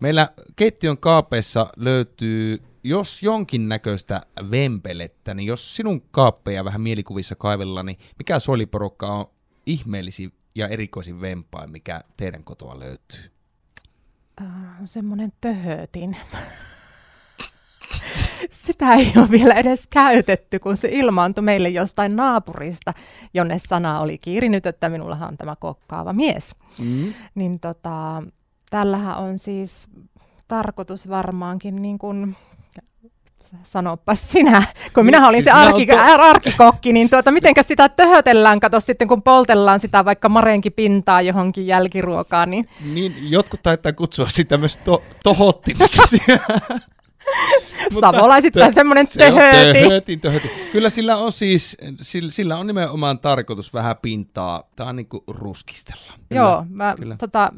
Meillä 0.00 0.28
keittiön 0.56 0.98
kaapeissa 0.98 1.66
löytyy 1.76 2.62
jos 2.84 3.22
jonkinnäköistä 3.22 4.20
vempelettä, 4.50 5.34
niin 5.34 5.46
jos 5.46 5.76
sinun 5.76 6.00
kaappeja 6.00 6.64
vähän 6.64 6.80
mielikuvissa 6.80 7.34
kaivella, 7.34 7.82
niin 7.82 7.98
mikä 8.18 8.38
soliporukka 8.38 9.06
on 9.06 9.26
ihmeellisin 9.66 10.32
ja 10.54 10.68
erikoisin 10.68 11.20
vempain, 11.20 11.70
mikä 11.70 12.00
teidän 12.16 12.44
kotoa 12.44 12.78
löytyy? 12.78 13.20
Uh, 14.40 14.46
semmoinen 14.84 15.32
töhötin. 15.40 16.16
Sitä 18.50 18.94
ei 18.94 19.12
ole 19.16 19.30
vielä 19.30 19.54
edes 19.54 19.86
käytetty, 19.86 20.58
kun 20.58 20.76
se 20.76 20.88
ilmaantui 20.92 21.44
meille 21.44 21.68
jostain 21.68 22.16
naapurista, 22.16 22.92
jonne 23.34 23.58
sana 23.58 24.00
oli 24.00 24.18
kiirinyt, 24.18 24.66
että 24.66 24.88
minullahan 24.88 25.28
on 25.30 25.36
tämä 25.36 25.56
kokkaava 25.56 26.12
mies. 26.12 26.56
Mm. 26.78 27.14
Niin 27.34 27.60
tota, 27.60 28.22
tällähän 28.70 29.18
on 29.18 29.38
siis 29.38 29.88
tarkoitus 30.48 31.08
varmaankin 31.08 31.76
niin 31.76 31.98
kuin 31.98 32.36
sanopas 33.62 34.30
sinä, 34.30 34.62
kun 34.94 35.06
minä 35.06 35.28
olin 35.28 35.42
siis 35.42 35.44
se 35.44 35.50
arki, 35.50 35.86
to... 35.86 35.96
arkikokki, 35.98 36.92
niin 36.92 37.10
tuota, 37.10 37.30
mitenkä 37.30 37.62
sitä 37.62 37.88
töhötellään, 37.88 38.60
kato 38.60 38.80
sitten 38.80 39.08
kun 39.08 39.22
poltellaan 39.22 39.80
sitä 39.80 40.04
vaikka 40.04 40.28
marenki 40.28 40.70
pintaa 40.70 41.22
johonkin 41.22 41.66
jälkiruokaan. 41.66 42.50
Niin, 42.50 42.68
niin 42.94 43.14
jotkut 43.30 43.62
taitaa 43.62 43.92
kutsua 43.92 44.28
sitä 44.28 44.56
myös 44.56 44.76
to- 44.76 45.02
tohottimeksi. 45.22 46.22
Savolaisittain 48.00 48.74
semmoinen 48.74 49.06
Se 49.06 49.26
on 49.26 49.38
töhöti. 49.38 49.78
töhötin, 49.80 50.20
töhötin. 50.20 50.50
Kyllä 50.72 50.90
sillä 50.90 51.16
on 51.16 51.32
siis, 51.32 51.76
sillä, 52.00 52.30
sillä 52.30 52.56
on 52.56 52.66
nimenomaan 52.66 53.18
tarkoitus 53.18 53.74
vähän 53.74 53.96
pintaa, 54.02 54.62
tää 54.76 54.86
on 54.86 54.96
niinku 54.96 55.24
ruskistella. 55.26 56.12
Kyllä. 56.28 56.40
Joo, 56.42 56.66
mä, 56.68 56.94
kyllä. 56.98 57.16
tota, 57.20 57.52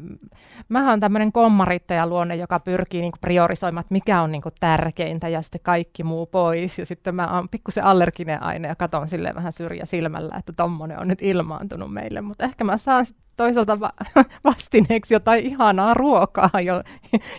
mä 0.69 0.89
oon 0.89 0.99
tämmöinen 0.99 1.31
kommarittajaluonne, 1.31 2.35
joka 2.35 2.59
pyrkii 2.59 3.01
niinku 3.01 3.17
priorisoimaan, 3.21 3.81
että 3.81 3.93
mikä 3.93 4.21
on 4.21 4.31
niinku 4.31 4.49
tärkeintä 4.59 5.27
ja 5.27 5.41
sitten 5.41 5.61
kaikki 5.63 6.03
muu 6.03 6.25
pois. 6.25 6.79
Ja 6.79 6.85
sitten 6.85 7.15
mä 7.15 7.27
oon 7.35 7.49
pikkusen 7.49 7.83
allerginen 7.83 8.43
aine 8.43 8.67
ja 8.67 8.75
katon 8.75 9.09
silleen 9.09 9.35
vähän 9.35 9.53
syrjä 9.53 9.81
silmällä, 9.85 10.35
että 10.39 10.53
tommonen 10.53 10.99
on 10.99 11.07
nyt 11.07 11.21
ilmaantunut 11.21 11.93
meille. 11.93 12.21
Mutta 12.21 12.45
ehkä 12.45 12.63
mä 12.63 12.77
saan 12.77 13.05
toisaalta 13.37 13.79
va- 13.79 13.93
vastineeksi 14.43 15.13
jotain 15.13 15.45
ihanaa 15.45 15.93
ruokaa, 15.93 16.49
jo- 16.65 16.83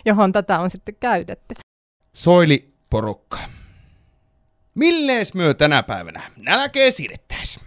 johon 0.05 0.31
tätä 0.31 0.59
on 0.59 0.69
sitten 0.69 0.95
käytetty. 0.99 1.55
Soili 2.19 2.73
porukka. 2.89 3.37
Millees 4.75 5.33
myö 5.33 5.53
tänä 5.53 5.83
päivänä 5.83 6.21
nälkee 6.37 6.91
siirrettäis? 6.91 7.59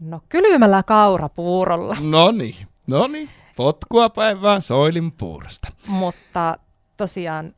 No 0.00 0.20
kylmällä 0.28 0.82
kaurapuurolla, 0.82 1.96
No 2.00 2.30
niin, 2.30 2.56
no 2.86 3.06
niin. 3.06 3.28
Potkua 3.56 4.08
päivään 4.08 4.62
soilin 4.62 5.12
puurosta. 5.12 5.68
mutta 5.88 6.58
tosiaan 6.96 7.54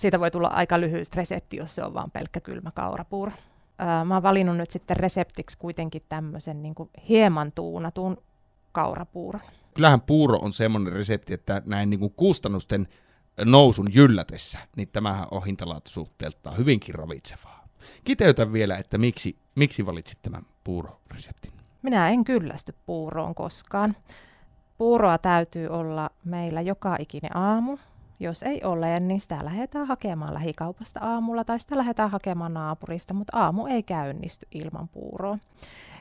siitä 0.00 0.20
voi 0.20 0.30
tulla 0.30 0.48
aika 0.48 0.80
lyhyt 0.80 1.16
resepti, 1.16 1.56
jos 1.56 1.74
se 1.74 1.84
on 1.84 1.94
vaan 1.94 2.10
pelkkä 2.10 2.40
kylmä 2.40 2.70
kaurapuuro. 2.74 3.32
Öö, 3.80 4.04
mä 4.04 4.14
oon 4.14 4.22
valinnut 4.22 4.56
nyt 4.56 4.70
sitten 4.70 4.96
reseptiksi 4.96 5.58
kuitenkin 5.58 6.02
tämmöisen 6.08 6.62
niin 6.62 6.74
hieman 7.08 7.52
tuunatun 7.52 8.22
kaurapuuron. 8.72 9.42
Kyllähän 9.74 10.00
puuro 10.00 10.38
on 10.42 10.52
semmoinen 10.52 10.92
resepti, 10.92 11.34
että 11.34 11.62
näin 11.66 11.90
niin 11.90 12.00
kuin 12.00 12.12
kustannusten 12.16 12.86
nousun 13.44 13.88
jyllätessä, 13.94 14.58
niin 14.76 14.88
tämähän 14.88 15.26
on 15.30 15.44
hintalaatusuhteeltaan 15.44 16.58
hyvinkin 16.58 16.94
ravitsevaa. 16.94 17.64
Kiteytä 18.04 18.52
vielä, 18.52 18.76
että 18.76 18.98
miksi, 18.98 19.38
miksi 19.54 19.86
valitsit 19.86 20.18
tämän 20.22 20.42
puuroreseptin. 20.64 21.52
Minä 21.82 22.08
en 22.08 22.24
kyllästy 22.24 22.74
puuroon 22.86 23.34
koskaan. 23.34 23.96
Puuroa 24.78 25.18
täytyy 25.18 25.68
olla 25.68 26.10
meillä 26.24 26.60
joka 26.60 26.96
ikinen 26.98 27.36
aamu. 27.36 27.78
Jos 28.20 28.42
ei 28.42 28.64
ole, 28.64 29.00
niin 29.00 29.20
sitä 29.20 29.38
lähdetään 29.44 29.86
hakemaan 29.86 30.34
lähikaupasta 30.34 31.00
aamulla 31.00 31.44
tai 31.44 31.58
sitä 31.58 31.76
lähdetään 31.76 32.10
hakemaan 32.10 32.54
naapurista, 32.54 33.14
mutta 33.14 33.38
aamu 33.38 33.66
ei 33.66 33.82
käynnisty 33.82 34.46
ilman 34.54 34.88
puuroa. 34.88 35.38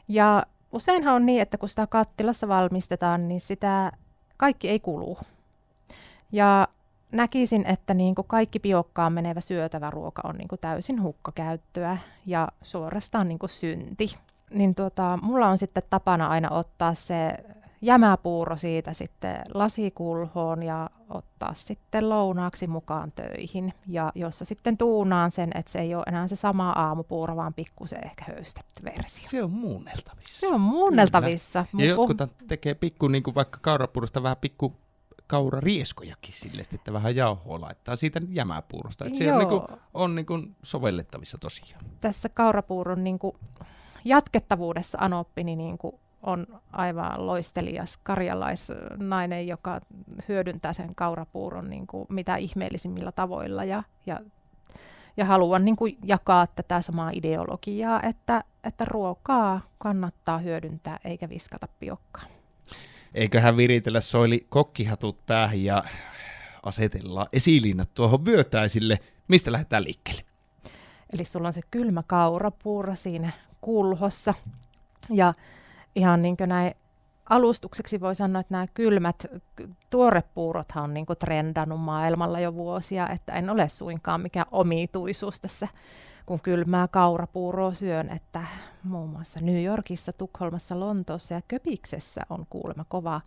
Ja 0.07 0.45
useinhan 0.71 1.15
on 1.15 1.25
niin, 1.25 1.41
että 1.41 1.57
kun 1.57 1.69
sitä 1.69 1.87
kattilassa 1.87 2.47
valmistetaan, 2.47 3.27
niin 3.27 3.41
sitä 3.41 3.91
kaikki 4.37 4.69
ei 4.69 4.79
kulu. 4.79 5.17
Ja 6.31 6.67
näkisin, 7.11 7.65
että 7.67 7.93
niin 7.93 8.15
kuin 8.15 8.27
kaikki 8.27 8.59
biokkaan 8.59 9.13
menevä 9.13 9.41
syötävä 9.41 9.89
ruoka 9.89 10.21
on 10.25 10.35
niin 10.35 10.47
kuin 10.47 10.59
täysin 10.61 11.01
hukkakäyttöä 11.01 11.97
ja 12.25 12.47
suorastaan 12.61 13.27
niin 13.27 13.39
kuin 13.39 13.49
synti. 13.49 14.15
Niin 14.49 14.75
tuota, 14.75 15.19
mulla 15.21 15.47
on 15.47 15.57
sitten 15.57 15.83
tapana 15.89 16.27
aina 16.27 16.49
ottaa 16.49 16.93
se 16.93 17.37
jämäpuuro 17.81 18.57
siitä 18.57 18.93
sitten 18.93 19.41
lasikulhoon 19.53 20.63
ja 20.63 20.89
ottaa 21.09 21.53
sitten 21.53 22.09
lounaaksi 22.09 22.67
mukaan 22.67 23.11
töihin. 23.11 23.73
Ja 23.87 24.11
jossa 24.15 24.45
sitten 24.45 24.77
tuunaan 24.77 25.31
sen, 25.31 25.49
että 25.55 25.71
se 25.71 25.79
ei 25.79 25.95
ole 25.95 26.03
enää 26.07 26.27
se 26.27 26.35
sama 26.35 26.71
aamupuuro, 26.71 27.35
vaan 27.35 27.53
pikkusen 27.53 28.05
ehkä 28.05 28.25
höystetty 28.27 28.83
versio. 28.83 29.29
Se 29.29 29.43
on 29.43 29.51
muunneltavissa. 29.51 30.39
Se 30.39 30.47
on 30.47 30.61
muunneltavissa. 30.61 31.65
Ja 31.77 31.85
jotkut 31.85 32.17
tekee 32.47 32.73
pikku, 32.73 33.07
niin 33.07 33.23
kuin 33.23 33.35
vaikka 33.35 33.59
kaurapuurosta 33.61 34.23
vähän 34.23 34.37
pikku 34.41 34.75
kaurarieskojakin 35.27 36.33
sille, 36.33 36.63
että 36.73 36.93
vähän 36.93 37.15
jauhoa 37.15 37.61
laittaa 37.61 37.95
siitä 37.95 38.21
jämäpuurosta. 38.29 39.05
Että 39.05 39.17
se 39.17 39.33
on, 39.33 39.39
niin 39.39 39.49
kuin, 39.49 39.61
on 39.93 40.15
niin 40.15 40.25
kuin 40.25 40.55
sovellettavissa 40.63 41.37
tosiaan. 41.37 41.81
Tässä 41.99 42.29
kaurapuuron 42.29 43.03
niin 43.03 43.19
kuin 43.19 43.37
jatkettavuudessa 44.05 44.97
Anoppini 45.01 45.55
niin 45.55 45.77
kuin 45.77 45.95
on 46.21 46.47
aivan 46.71 47.27
loistelias 47.27 47.97
karjalaisnainen, 48.03 49.47
joka 49.47 49.81
hyödyntää 50.29 50.73
sen 50.73 50.95
kaurapuuron 50.95 51.69
niin 51.69 51.87
kuin 51.87 52.05
mitä 52.09 52.35
ihmeellisimmillä 52.35 53.11
tavoilla 53.11 53.63
ja, 53.63 53.83
ja, 54.05 54.19
ja 55.17 55.25
haluan 55.25 55.65
niin 55.65 55.75
kuin 55.75 55.97
jakaa 56.03 56.47
tätä 56.47 56.81
samaa 56.81 57.09
ideologiaa, 57.13 58.01
että, 58.01 58.43
että 58.63 58.85
ruokaa 58.85 59.61
kannattaa 59.77 60.37
hyödyntää 60.37 60.99
eikä 61.03 61.29
viskata 61.29 61.67
piokkaan. 61.79 62.27
Eiköhän 63.15 63.57
viritellä 63.57 64.01
soili 64.01 64.45
kokkihatut 64.49 65.25
päähän 65.25 65.63
ja 65.63 65.83
asetellaan 66.63 67.27
esiliinnat 67.33 67.93
tuohon 67.93 68.25
vyötäisille. 68.25 68.99
Mistä 69.27 69.51
lähdetään 69.51 69.83
liikkeelle? 69.83 70.21
Eli 71.13 71.25
sulla 71.25 71.47
on 71.47 71.53
se 71.53 71.61
kylmä 71.71 72.03
kaurapuuro 72.07 72.95
siinä 72.95 73.31
kulhossa. 73.61 74.33
Ja 75.09 75.33
ihan 75.95 76.21
niin 76.21 76.37
kuin 76.37 76.49
näin 76.49 76.73
alustukseksi 77.29 77.99
voi 77.99 78.15
sanoa, 78.15 78.39
että 78.39 78.53
nämä 78.53 78.67
kylmät 78.73 79.25
tuorepuurothan 79.89 80.83
on 80.83 80.93
niin 80.93 81.05
kuin 81.05 81.19
trendannut 81.19 81.81
maailmalla 81.81 82.39
jo 82.39 82.53
vuosia, 82.53 83.09
että 83.09 83.33
en 83.33 83.49
ole 83.49 83.69
suinkaan 83.69 84.21
mikään 84.21 84.47
omituisuus 84.51 85.41
tässä, 85.41 85.67
kun 86.25 86.39
kylmää 86.39 86.87
kaurapuuroa 86.87 87.73
syön, 87.73 88.09
että 88.09 88.47
muun 88.83 89.09
muassa 89.09 89.39
New 89.39 89.63
Yorkissa, 89.63 90.13
Tukholmassa, 90.13 90.79
Lontoossa 90.79 91.33
ja 91.33 91.41
Köpiksessä 91.47 92.21
on 92.29 92.45
kuulemma 92.49 92.85
kova 92.87 93.21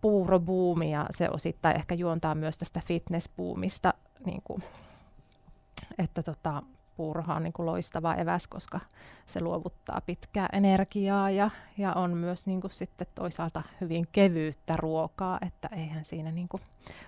puurobuumi 0.00 0.92
ja 0.92 1.06
se 1.10 1.28
osittain 1.30 1.76
ehkä 1.76 1.94
juontaa 1.94 2.34
myös 2.34 2.58
tästä 2.58 2.80
fitnessbuumista, 2.86 3.94
niin 4.26 4.42
kuin, 4.44 4.62
että 5.98 6.22
tota, 6.22 6.62
puurohan 6.96 7.36
on 7.36 7.42
niin 7.42 7.52
kuin 7.52 7.66
loistava 7.66 8.14
eväs, 8.14 8.46
koska 8.46 8.80
se 9.26 9.40
luovuttaa 9.40 10.00
pitkää 10.06 10.48
energiaa 10.52 11.30
ja, 11.30 11.50
ja 11.78 11.92
on 11.92 12.16
myös 12.16 12.46
niin 12.46 12.60
kuin 12.60 12.70
sitten 12.70 13.06
toisaalta 13.14 13.62
hyvin 13.80 14.06
kevyyttä 14.12 14.74
ruokaa, 14.76 15.38
että 15.46 15.68
eihän 15.76 16.04
siinä 16.04 16.32
niin 16.32 16.48
kuin 16.48 16.62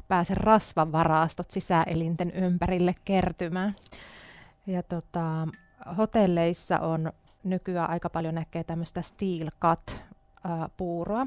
pääse 0.08 0.34
rasvavarastot 0.34 1.50
sisäelinten 1.50 2.30
ympärille 2.30 2.94
kertymään. 3.04 3.74
Ja 4.66 4.82
tota, 4.82 5.48
hotelleissa 5.98 6.78
on 6.78 7.12
nykyään 7.44 7.90
aika 7.90 8.10
paljon 8.10 8.34
näkee 8.34 8.64
tämmöistä 8.64 9.02
steel 9.02 9.48
cut 9.60 10.02
puuroa. 10.76 11.26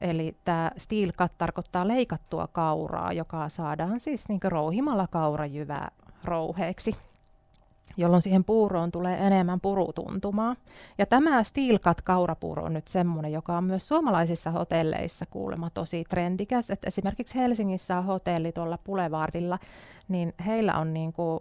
Eli 0.00 0.36
tämä 0.44 0.70
steel 0.78 1.12
cut 1.12 1.32
tarkoittaa 1.38 1.88
leikattua 1.88 2.46
kauraa, 2.46 3.12
joka 3.12 3.48
saadaan 3.48 4.00
siis 4.00 4.28
niin 4.28 4.40
rouhimalla 4.42 5.06
kaurajyvää 5.06 5.90
rouheeksi 6.24 6.92
jolloin 7.96 8.22
siihen 8.22 8.44
puuroon 8.44 8.92
tulee 8.92 9.26
enemmän 9.26 9.60
purutuntumaa. 9.60 10.56
Ja 10.98 11.06
tämä 11.06 11.42
Steel 11.42 11.78
Cut 11.78 12.02
kaurapuuro 12.02 12.64
on 12.64 12.72
nyt 12.72 12.88
semmoinen, 12.88 13.32
joka 13.32 13.56
on 13.56 13.64
myös 13.64 13.88
suomalaisissa 13.88 14.50
hotelleissa 14.50 15.26
kuulemma 15.26 15.70
tosi 15.70 16.04
trendikäs. 16.10 16.70
Että 16.70 16.88
esimerkiksi 16.88 17.38
Helsingissä 17.38 17.98
on 17.98 18.04
hotelli 18.04 18.52
tuolla 18.52 18.78
Boulevardilla, 18.78 19.58
niin 20.08 20.34
heillä 20.46 20.78
on 20.78 20.94
niin 20.94 21.12
kuin 21.12 21.38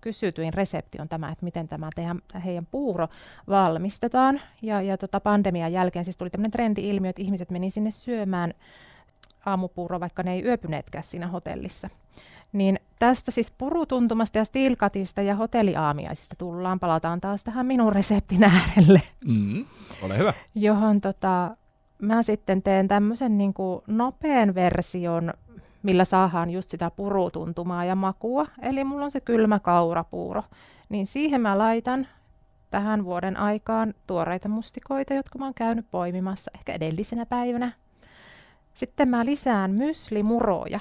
kysytyin 0.00 0.54
resepti 0.54 1.00
on 1.00 1.08
tämä, 1.08 1.30
että 1.30 1.44
miten 1.44 1.68
tämä 1.68 1.88
teidän, 1.94 2.18
heidän 2.44 2.66
puuro 2.66 3.08
valmistetaan. 3.48 4.40
Ja, 4.62 4.82
ja 4.82 4.98
tota 4.98 5.20
pandemian 5.20 5.72
jälkeen 5.72 6.04
siis 6.04 6.16
tuli 6.16 6.30
tämmöinen 6.30 6.50
trendi-ilmiö, 6.50 7.10
että 7.10 7.22
ihmiset 7.22 7.50
meni 7.50 7.70
sinne 7.70 7.90
syömään 7.90 8.54
aamupuuro, 9.46 10.00
vaikka 10.00 10.22
ne 10.22 10.32
ei 10.32 10.44
yöpyneetkään 10.44 11.04
siinä 11.04 11.26
hotellissa. 11.26 11.90
Niin 12.52 12.80
tästä 12.98 13.30
siis 13.30 13.50
purutuntumasta 13.50 14.38
ja 14.38 14.44
stilkatista 14.44 15.22
ja 15.22 15.34
hotelliaamiaisista 15.34 16.36
tullaan. 16.36 16.80
Palataan 16.80 17.20
taas 17.20 17.44
tähän 17.44 17.66
minun 17.66 17.92
reseptin 17.92 18.44
äärelle. 18.44 19.02
Mm, 19.24 19.64
ole 20.02 20.18
hyvä. 20.18 20.34
Johon 20.54 21.00
tota, 21.00 21.56
mä 21.98 22.22
sitten 22.22 22.62
teen 22.62 22.88
tämmöisen 22.88 23.38
niin 23.38 23.54
nopean 23.86 24.54
version, 24.54 25.34
millä 25.82 26.04
saadaan 26.04 26.50
just 26.50 26.70
sitä 26.70 26.90
purutuntumaa 26.90 27.84
ja 27.84 27.94
makua. 27.94 28.46
Eli 28.62 28.84
mulla 28.84 29.04
on 29.04 29.10
se 29.10 29.20
kylmä 29.20 29.58
kaurapuuro. 29.58 30.42
Niin 30.88 31.06
siihen 31.06 31.40
mä 31.40 31.58
laitan 31.58 32.06
tähän 32.70 33.04
vuoden 33.04 33.36
aikaan 33.36 33.94
tuoreita 34.06 34.48
mustikoita, 34.48 35.14
jotka 35.14 35.38
mä 35.38 35.44
oon 35.44 35.54
käynyt 35.54 35.90
poimimassa 35.90 36.50
ehkä 36.54 36.72
edellisenä 36.72 37.26
päivänä. 37.26 37.72
Sitten 38.74 39.08
mä 39.08 39.24
lisään 39.24 39.70
myslimuroja 39.70 40.80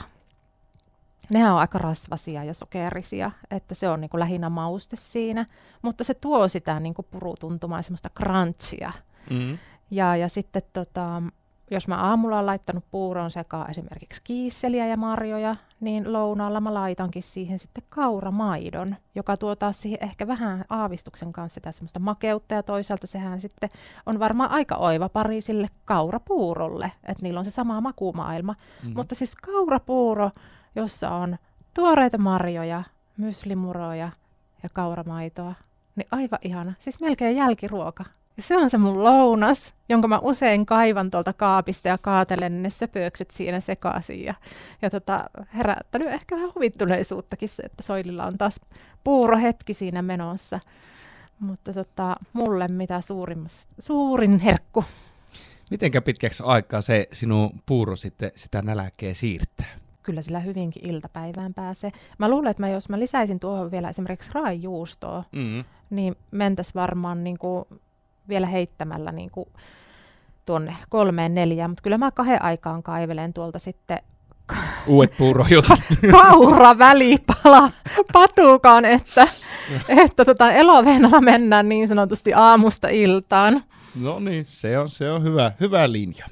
nehän 1.30 1.54
on 1.54 1.60
aika 1.60 1.78
rasvasia 1.78 2.44
ja 2.44 2.54
sokerisia, 2.54 3.32
että 3.52 3.76
se 3.76 3.90
on 3.90 4.02
niin 4.02 4.10
kuin 4.10 4.20
lähinnä 4.20 4.50
mauste 4.50 4.96
siinä, 4.96 5.46
mutta 5.82 6.04
se 6.04 6.14
tuo 6.14 6.48
sitä 6.48 6.80
niin 6.80 6.94
kuin 6.94 7.08
purutuntumaa, 7.12 7.82
semmoista 7.82 8.10
crunchia. 8.10 8.92
Mm. 9.30 9.58
Ja, 9.92 10.16
ja 10.16 10.30
sitten 10.30 10.62
tota, 10.74 11.24
jos 11.72 11.88
mä 11.88 11.96
aamulla 11.96 12.36
olen 12.36 12.46
laittanut 12.46 12.84
puuron 12.92 13.32
sekaan 13.32 13.70
esimerkiksi 13.70 14.22
kiisseliä 14.24 14.88
ja 14.88 14.98
marjoja, 14.98 15.56
niin 15.80 16.14
lounaalla 16.14 16.62
mä 16.62 16.74
laitankin 16.74 17.24
siihen 17.24 17.60
sitten 17.60 17.84
kauramaidon, 17.90 18.96
joka 19.16 19.38
tuo 19.38 19.56
taas 19.56 19.82
siihen 19.82 20.00
ehkä 20.02 20.28
vähän 20.28 20.66
aavistuksen 20.70 21.34
kanssa 21.34 21.54
sitä 21.54 21.72
semmoista 21.72 22.00
makeutta 22.00 22.56
ja 22.56 22.64
toisaalta 22.64 23.08
sehän 23.08 23.42
sitten 23.42 23.70
on 24.06 24.20
varmaan 24.20 24.52
aika 24.52 24.76
oiva 24.76 25.10
pari 25.10 25.42
sille 25.42 25.68
kaurapuurolle, 25.86 26.92
että 27.04 27.24
niillä 27.24 27.40
on 27.40 27.46
se 27.46 27.52
sama 27.52 27.82
makumaailma. 27.82 28.56
Mm. 28.84 28.94
Mutta 28.96 29.16
siis 29.16 29.36
kaurapuuro, 29.36 30.32
jossa 30.76 31.10
on 31.10 31.38
tuoreita 31.74 32.18
marjoja, 32.18 32.84
myslimuroja 33.18 34.12
ja 34.64 34.70
kauramaitoa. 34.74 35.54
Niin 35.96 36.08
aivan 36.12 36.40
ihana. 36.42 36.74
Siis 36.80 37.00
melkein 37.00 37.38
jälkiruoka. 37.38 38.04
Ja 38.40 38.44
se 38.44 38.58
on 38.58 38.70
se 38.70 38.78
mun 38.78 39.04
lounas, 39.04 39.76
jonka 39.90 40.08
mä 40.08 40.20
usein 40.20 40.66
kaivan 40.66 41.12
tuolta 41.12 41.34
kaapista 41.34 41.88
ja 41.88 41.98
kaatelen 41.98 42.64
ne 42.64 42.70
söpökset 42.70 43.32
siinä 43.32 43.60
sekaisin. 43.60 44.24
Ja, 44.24 44.34
ja 44.82 44.90
tota, 44.90 45.18
herättänyt 45.54 46.08
ehkä 46.08 46.36
vähän 46.36 46.52
huvittuneisuuttakin 46.56 47.50
se, 47.50 47.64
että 47.64 47.84
Soililla 47.84 48.26
on 48.26 48.38
taas 48.38 48.62
puurohetki 49.04 49.74
siinä 49.74 50.02
menossa. 50.02 50.60
Mutta 51.40 51.74
tota, 51.74 52.16
mulle 52.34 52.68
mitä 52.68 53.00
suurin 53.80 54.40
herkku. 54.40 54.84
Mitenkä 55.72 56.02
pitkäksi 56.02 56.44
aikaa 56.46 56.82
se 56.82 57.08
sinun 57.12 57.50
puuro 57.66 57.96
sitten 57.96 58.32
sitä 58.36 58.62
nälkää 58.62 59.14
siirtää? 59.14 59.76
Kyllä 60.04 60.22
sillä 60.22 60.40
hyvinkin 60.40 60.90
iltapäivään 60.90 61.54
pääsee. 61.54 61.92
Mä 62.18 62.30
luulen, 62.30 62.52
että 62.52 62.64
mä, 62.64 62.70
jos 62.70 62.90
mä 62.90 63.00
lisäisin 63.00 63.40
tuohon 63.40 63.72
vielä 63.72 63.90
esimerkiksi 63.90 64.32
raijuustoa, 64.34 65.24
mm-hmm. 65.32 65.64
niin 65.90 66.16
mentäisi 66.32 66.72
varmaan 66.76 67.24
niin 67.24 67.38
kuin 67.38 67.66
vielä 68.30 68.48
heittämällä 68.48 69.12
niin 69.12 69.32
kuin 69.32 69.50
tuonne 70.46 70.76
kolmeen 70.90 71.36
neljään, 71.36 71.70
mutta 71.70 71.82
kyllä 71.82 71.98
mä 71.98 72.12
kahden 72.12 72.42
aikaan 72.42 72.84
kaivelen 72.84 73.34
tuolta 73.34 73.60
sitten 73.60 74.00
Uudet 74.88 75.18
puurojutut. 75.18 75.80
Kaura 76.12 76.78
välipala 76.78 77.72
patukaan, 78.14 78.86
että, 78.86 79.28
että 80.04 80.26
tota 80.26 80.52
eloveenalla 80.52 81.22
mennään 81.22 81.70
niin 81.70 81.88
sanotusti 81.88 82.34
aamusta 82.34 82.88
iltaan. 82.88 83.64
No 84.02 84.20
niin, 84.20 84.46
se 84.50 84.80
on, 84.80 84.90
se 84.90 85.12
on 85.12 85.24
hyvä, 85.24 85.52
hyvä 85.60 85.92
linja. 85.92 86.26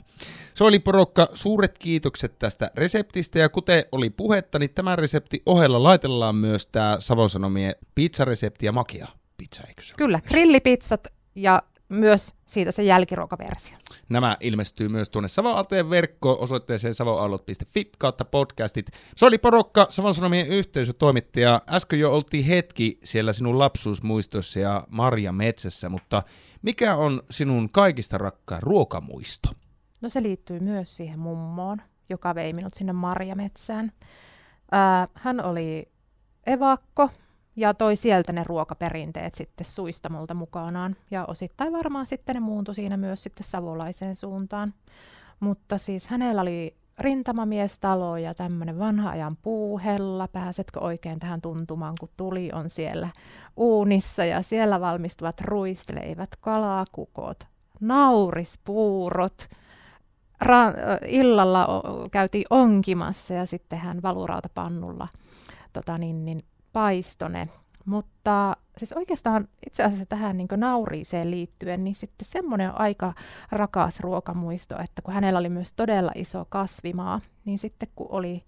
Se 0.53 0.63
oli 0.63 0.79
porokka, 0.79 1.27
suuret 1.33 1.77
kiitokset 1.77 2.39
tästä 2.39 2.71
reseptistä 2.75 3.39
ja 3.39 3.49
kuten 3.49 3.83
oli 3.91 4.09
puhetta, 4.09 4.59
niin 4.59 4.73
tämän 4.73 4.97
resepti 4.97 5.41
ohella 5.45 5.83
laitellaan 5.83 6.35
myös 6.35 6.67
tämä 6.67 6.97
Savosanomien 6.99 7.73
pizzaresepti 7.95 8.65
ja 8.65 8.71
makia 8.71 9.07
pizza, 9.37 9.63
eikö 9.67 9.81
se 9.81 9.93
Kyllä, 9.97 10.19
grillipizzat 10.27 11.07
ja 11.35 11.63
myös 11.89 12.35
siitä 12.45 12.71
se 12.71 12.83
jälkiruokaversio. 12.83 13.77
Nämä 14.09 14.37
ilmestyy 14.39 14.89
myös 14.89 15.09
tuonne 15.09 15.27
Savoalteen 15.27 15.89
verkkoon 15.89 16.39
osoitteeseen 16.39 16.93
savoaallot.fi 16.93 17.91
kautta 17.97 18.25
podcastit. 18.25 18.85
Se 19.15 19.25
oli 19.25 19.37
Porokka, 19.37 19.87
Savon 19.89 20.15
Sanomien 20.15 20.47
yhteisötoimittaja. 20.47 21.61
Äsken 21.69 21.99
jo 21.99 22.13
oltiin 22.13 22.45
hetki 22.45 22.99
siellä 23.03 23.33
sinun 23.33 23.59
lapsuusmuistossa 23.59 24.59
ja 24.59 24.83
Marja 24.89 25.31
Metsässä, 25.31 25.89
mutta 25.89 26.23
mikä 26.61 26.95
on 26.95 27.21
sinun 27.29 27.69
kaikista 27.69 28.17
rakkaan 28.17 28.63
ruokamuisto? 28.63 29.49
No 30.01 30.09
se 30.09 30.23
liittyy 30.23 30.59
myös 30.59 30.95
siihen 30.95 31.19
mummoon, 31.19 31.81
joka 32.09 32.35
vei 32.35 32.53
minut 32.53 32.73
sinne 32.73 32.93
Marjametsään. 32.93 33.91
Ää, 34.71 35.07
hän 35.13 35.45
oli 35.45 35.91
evakko, 36.45 37.09
ja 37.57 37.73
toi 37.73 37.95
sieltä 37.95 38.33
ne 38.33 38.43
ruokaperinteet 38.43 39.35
sitten 39.35 39.65
suistamolta 39.65 40.33
mukanaan. 40.33 40.95
Ja 41.11 41.25
osittain 41.25 41.73
varmaan 41.73 42.05
sitten 42.05 42.33
ne 42.33 42.39
muuntui 42.39 42.75
siinä 42.75 42.97
myös 42.97 43.23
sitten 43.23 43.43
savolaiseen 43.43 44.15
suuntaan. 44.15 44.73
Mutta 45.39 45.77
siis 45.77 46.07
hänellä 46.07 46.41
oli 46.41 46.75
rintamamiestalo 46.99 48.17
ja 48.17 48.33
tämmöinen 48.33 48.79
vanha 48.79 49.09
ajan 49.09 49.37
puuhella. 49.41 50.27
Pääsetkö 50.27 50.79
oikein 50.79 51.19
tähän 51.19 51.41
tuntumaan, 51.41 51.95
kun 51.99 52.09
tuli 52.17 52.51
on 52.53 52.69
siellä 52.69 53.09
uunissa 53.55 54.25
ja 54.25 54.41
siellä 54.41 54.81
valmistuvat 54.81 55.41
ruisleivät, 55.41 56.29
kalakukot, 56.41 57.39
naurispuurot. 57.79 59.47
Ra- 60.43 61.07
illalla 61.07 61.67
käytiin 62.11 62.45
onkimassa 62.49 63.33
ja 63.33 63.45
sitten 63.45 63.79
hän 63.79 64.01
valurautapannulla 64.01 65.07
tota 65.73 65.97
niin, 65.97 66.25
niin 66.25 66.39
paistone. 66.77 67.49
Mutta 67.85 68.57
siis 68.77 68.93
oikeastaan 68.93 69.47
itse 69.67 69.83
asiassa 69.83 70.05
tähän 70.05 70.37
niin 70.37 70.47
nauriiseen 70.55 71.31
liittyen, 71.31 71.83
niin 71.83 71.95
sitten 71.95 72.25
semmoinen 72.25 72.79
aika 72.79 73.13
rakas 73.51 73.99
ruokamuisto, 73.99 74.75
että 74.83 75.01
kun 75.01 75.13
hänellä 75.13 75.39
oli 75.39 75.49
myös 75.49 75.73
todella 75.73 76.11
iso 76.15 76.45
kasvimaa, 76.49 77.21
niin 77.45 77.59
sitten 77.59 77.89
kun 77.95 78.07
oli 78.09 78.43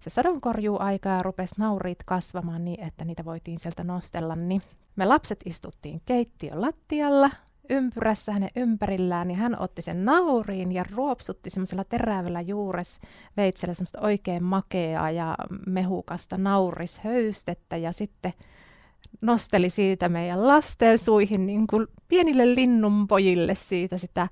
se 0.00 0.10
sadonkorjuaika 0.10 1.08
ja 1.08 1.22
rupesi 1.22 1.54
nauriit 1.58 2.02
kasvamaan 2.04 2.64
niin, 2.64 2.80
että 2.84 3.04
niitä 3.04 3.24
voitiin 3.24 3.58
sieltä 3.58 3.84
nostella, 3.84 4.36
niin 4.36 4.62
me 4.96 5.06
lapset 5.06 5.40
istuttiin 5.44 6.02
keittiön 6.04 6.60
lattialla, 6.60 7.30
ympyrässä 7.70 8.32
hänen 8.32 8.48
ympärillään, 8.56 9.28
niin 9.28 9.38
hän 9.38 9.60
otti 9.60 9.82
sen 9.82 10.04
nauriin 10.04 10.72
ja 10.72 10.84
ruopsutti 10.94 11.50
semmoisella 11.50 11.84
terävällä 11.84 12.40
juures 12.40 13.00
veitsellä 13.36 13.74
semmoista 13.74 14.00
oikein 14.00 14.44
makeaa 14.44 15.10
ja 15.10 15.36
mehukasta 15.66 16.38
naurishöystettä 16.38 17.76
ja 17.76 17.92
sitten 17.92 18.32
nosteli 19.20 19.70
siitä 19.70 20.08
meidän 20.08 20.46
lasten 20.46 20.98
suihin 20.98 21.46
niin 21.46 21.66
kuin 21.66 21.86
pienille 22.08 22.54
linnunpojille 22.54 23.54
siitä 23.54 23.98
sitä 23.98 24.28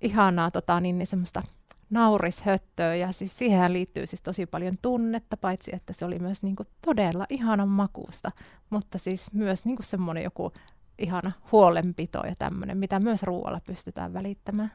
ihanaa 0.00 0.50
tota, 0.50 0.80
niin, 0.80 0.98
niin 0.98 1.06
semmoista 1.06 1.42
naurishöttöä. 1.90 2.94
Ja 2.94 3.12
siis 3.12 3.38
siihen 3.38 3.72
liittyy 3.72 4.06
siis 4.06 4.22
tosi 4.22 4.46
paljon 4.46 4.78
tunnetta, 4.82 5.36
paitsi 5.36 5.74
että 5.74 5.92
se 5.92 6.04
oli 6.04 6.18
myös 6.18 6.42
niin 6.42 6.56
kuin 6.56 6.66
todella 6.86 7.26
ihanan 7.30 7.68
makuusta, 7.68 8.28
mutta 8.70 8.98
siis 8.98 9.32
myös 9.32 9.64
niin 9.64 9.76
kuin 9.76 9.86
semmoinen 9.86 10.24
joku 10.24 10.52
ihana 10.98 11.30
huolenpito 11.52 12.26
ja 12.26 12.34
tämmöinen, 12.38 12.78
mitä 12.78 13.00
myös 13.00 13.22
ruoalla 13.22 13.60
pystytään 13.66 14.12
välittämään. 14.12 14.72